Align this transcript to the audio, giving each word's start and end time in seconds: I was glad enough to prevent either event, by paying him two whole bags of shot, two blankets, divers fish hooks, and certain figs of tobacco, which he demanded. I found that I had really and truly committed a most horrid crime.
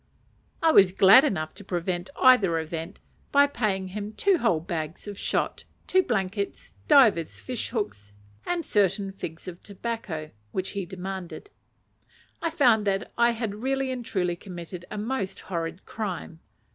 I 0.63 0.71
was 0.71 0.93
glad 0.93 1.23
enough 1.23 1.53
to 1.53 1.63
prevent 1.63 2.09
either 2.19 2.57
event, 2.57 2.99
by 3.31 3.45
paying 3.45 3.89
him 3.89 4.11
two 4.11 4.39
whole 4.39 4.59
bags 4.59 5.07
of 5.07 5.15
shot, 5.15 5.63
two 5.85 6.01
blankets, 6.01 6.71
divers 6.87 7.37
fish 7.37 7.69
hooks, 7.69 8.11
and 8.43 8.65
certain 8.65 9.11
figs 9.11 9.47
of 9.47 9.61
tobacco, 9.61 10.31
which 10.53 10.71
he 10.71 10.87
demanded. 10.87 11.51
I 12.41 12.49
found 12.49 12.87
that 12.87 13.11
I 13.15 13.29
had 13.29 13.61
really 13.61 13.91
and 13.91 14.03
truly 14.03 14.35
committed 14.35 14.85
a 14.89 14.97
most 14.97 15.39
horrid 15.41 15.85
crime. 15.85 16.39